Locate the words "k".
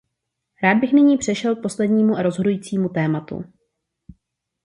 1.55-1.61